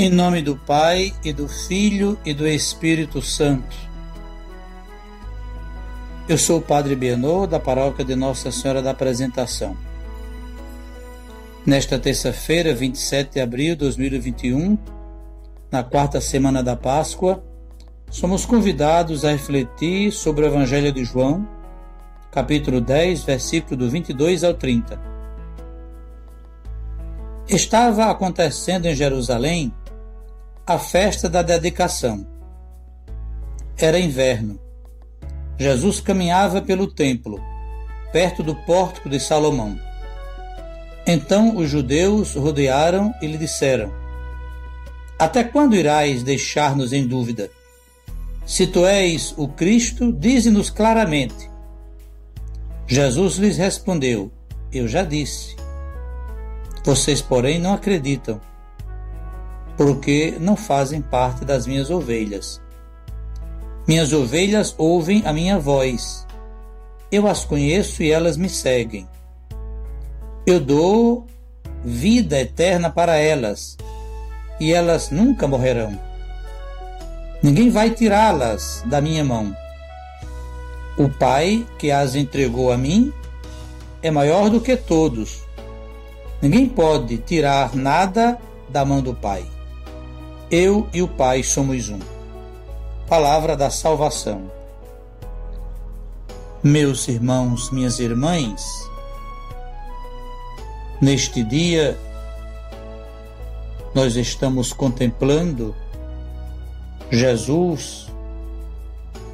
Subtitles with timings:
[0.00, 3.76] Em nome do Pai e do Filho e do Espírito Santo.
[6.28, 9.76] Eu sou o Padre Bienot, da paróquia de Nossa Senhora da Apresentação.
[11.66, 14.78] Nesta terça-feira, 27 de abril de 2021,
[15.68, 17.42] na quarta semana da Páscoa,
[18.08, 21.44] somos convidados a refletir sobre o Evangelho de João,
[22.30, 25.18] capítulo 10, versículo do 22 ao 30.
[27.48, 29.72] Estava acontecendo em Jerusalém
[30.68, 32.26] a festa da dedicação.
[33.74, 34.60] Era inverno.
[35.58, 37.42] Jesus caminhava pelo templo,
[38.12, 39.80] perto do pórtico de Salomão.
[41.06, 43.90] Então os judeus rodearam e lhe disseram:
[45.18, 47.50] Até quando irás deixar-nos em dúvida?
[48.44, 51.50] Se tu és o Cristo, dize-nos claramente.
[52.86, 54.30] Jesus lhes respondeu:
[54.70, 55.56] Eu já disse.
[56.84, 58.38] Vocês, porém, não acreditam
[59.78, 62.60] porque não fazem parte das minhas ovelhas.
[63.86, 66.26] Minhas ovelhas ouvem a minha voz.
[67.12, 69.08] Eu as conheço e elas me seguem.
[70.44, 71.26] Eu dou
[71.84, 73.76] vida eterna para elas,
[74.58, 75.96] e elas nunca morrerão.
[77.40, 79.56] Ninguém vai tirá-las da minha mão.
[80.98, 83.12] O Pai que as entregou a mim
[84.02, 85.44] é maior do que todos.
[86.42, 89.46] Ninguém pode tirar nada da mão do Pai.
[90.50, 91.98] Eu e o Pai somos um.
[93.06, 94.50] Palavra da salvação.
[96.62, 98.64] Meus irmãos, minhas irmãs,
[101.02, 101.98] neste dia
[103.94, 105.76] nós estamos contemplando
[107.10, 108.06] Jesus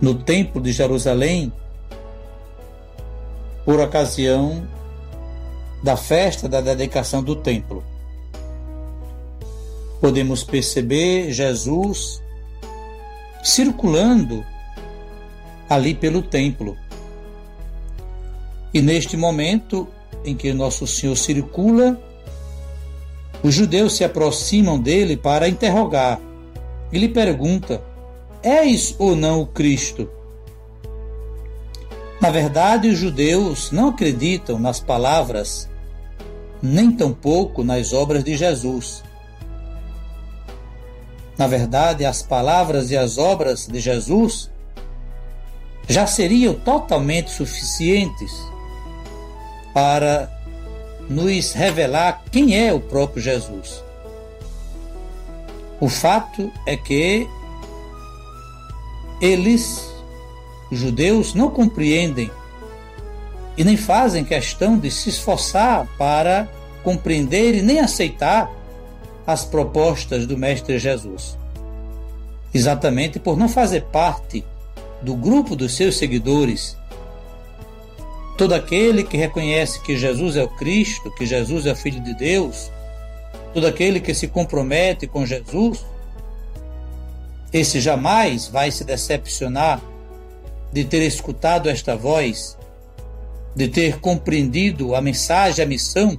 [0.00, 1.52] no Templo de Jerusalém
[3.64, 4.64] por ocasião
[5.82, 7.82] da festa da dedicação do templo
[10.00, 12.22] podemos perceber Jesus
[13.42, 14.44] circulando
[15.68, 16.76] ali pelo templo.
[18.72, 19.86] E neste momento
[20.24, 22.00] em que nosso Senhor circula,
[23.42, 26.20] os judeus se aproximam dele para interrogar
[26.92, 27.82] e lhe pergunta:
[28.42, 30.08] És ou não o Cristo?
[32.20, 35.68] Na verdade, os judeus não acreditam nas palavras,
[36.60, 39.02] nem tampouco nas obras de Jesus.
[41.40, 44.50] Na verdade, as palavras e as obras de Jesus
[45.88, 48.30] já seriam totalmente suficientes
[49.72, 50.30] para
[51.08, 53.82] nos revelar quem é o próprio Jesus.
[55.80, 57.26] O fato é que
[59.18, 59.90] eles,
[60.70, 62.30] os judeus, não compreendem
[63.56, 66.50] e nem fazem questão de se esforçar para
[66.84, 68.59] compreender e nem aceitar
[69.32, 71.38] as propostas do Mestre Jesus.
[72.52, 74.44] Exatamente por não fazer parte
[75.02, 76.76] do grupo dos seus seguidores.
[78.36, 82.14] Todo aquele que reconhece que Jesus é o Cristo, que Jesus é o Filho de
[82.14, 82.70] Deus,
[83.52, 85.84] todo aquele que se compromete com Jesus,
[87.52, 89.80] esse jamais vai se decepcionar
[90.72, 92.56] de ter escutado esta voz,
[93.54, 96.16] de ter compreendido a mensagem, a missão,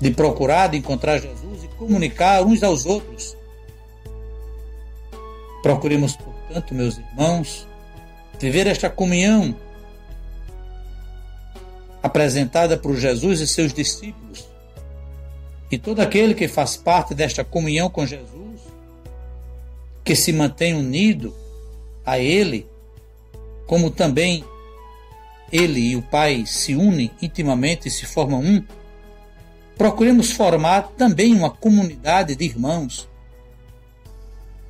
[0.00, 1.50] de procurar de encontrar Jesus
[1.80, 3.34] comunicar uns aos outros.
[5.62, 7.66] Procuremos, portanto, meus irmãos,
[8.38, 9.56] viver esta comunhão
[12.02, 14.46] apresentada por Jesus e seus discípulos.
[15.70, 18.60] E todo aquele que faz parte desta comunhão com Jesus,
[20.04, 21.34] que se mantém unido
[22.04, 22.66] a Ele,
[23.66, 24.44] como também
[25.50, 28.62] Ele e o Pai se unem intimamente e se formam um,
[29.80, 33.08] procuremos formar também uma comunidade de irmãos.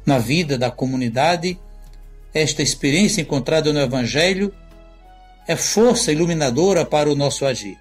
[0.06, 1.58] Na vida da comunidade,
[2.32, 4.54] esta experiência encontrada no Evangelho
[5.48, 7.76] é força iluminadora para o nosso agir.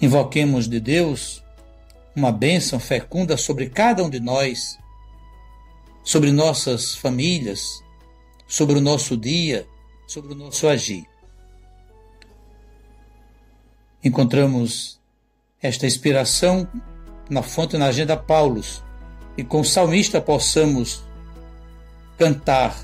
[0.00, 1.40] Invoquemos de Deus
[2.16, 4.76] uma bênção fecunda sobre cada um de nós,
[6.02, 7.80] sobre nossas famílias,
[8.48, 9.68] sobre o nosso dia,
[10.04, 11.06] sobre o nosso agir.
[14.02, 15.03] Encontramos
[15.66, 16.68] esta inspiração
[17.30, 18.82] na fonte na agenda Paulus
[19.36, 21.02] e com o salmista possamos
[22.18, 22.78] cantar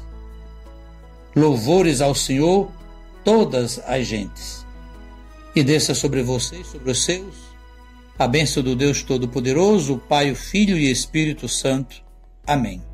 [1.36, 2.70] louvores ao Senhor
[3.22, 4.64] todas as gentes.
[5.54, 7.34] E desça sobre vocês, sobre os seus,
[8.18, 12.02] a bênção do Deus Todo-Poderoso, Pai, o Filho e Espírito Santo.
[12.46, 12.89] Amém.